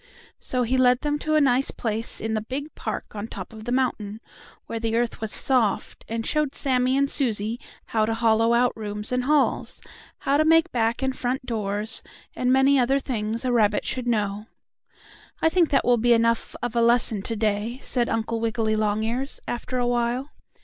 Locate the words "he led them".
0.63-1.19